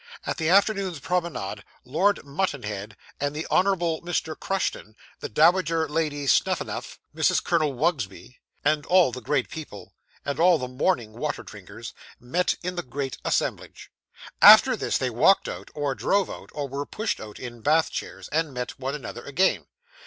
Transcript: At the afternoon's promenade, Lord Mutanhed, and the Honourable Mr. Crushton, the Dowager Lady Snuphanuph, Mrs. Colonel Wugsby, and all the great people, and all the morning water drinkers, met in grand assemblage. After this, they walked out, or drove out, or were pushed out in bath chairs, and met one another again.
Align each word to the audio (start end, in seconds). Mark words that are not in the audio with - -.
At 0.25 0.37
the 0.37 0.49
afternoon's 0.49 0.99
promenade, 0.99 1.63
Lord 1.85 2.25
Mutanhed, 2.25 2.95
and 3.19 3.35
the 3.35 3.45
Honourable 3.51 4.01
Mr. 4.01 4.35
Crushton, 4.35 4.95
the 5.19 5.29
Dowager 5.29 5.87
Lady 5.87 6.25
Snuphanuph, 6.25 6.97
Mrs. 7.15 7.43
Colonel 7.43 7.73
Wugsby, 7.73 8.39
and 8.65 8.83
all 8.87 9.11
the 9.11 9.21
great 9.21 9.47
people, 9.47 9.93
and 10.25 10.39
all 10.39 10.57
the 10.57 10.67
morning 10.67 11.13
water 11.13 11.43
drinkers, 11.43 11.93
met 12.19 12.55
in 12.63 12.77
grand 12.77 13.19
assemblage. 13.23 13.91
After 14.41 14.75
this, 14.75 14.97
they 14.97 15.11
walked 15.11 15.47
out, 15.47 15.69
or 15.75 15.93
drove 15.93 16.31
out, 16.31 16.49
or 16.51 16.67
were 16.67 16.87
pushed 16.87 17.19
out 17.19 17.37
in 17.39 17.61
bath 17.61 17.91
chairs, 17.91 18.27
and 18.29 18.55
met 18.55 18.79
one 18.79 18.95
another 18.95 19.21
again. 19.23 19.67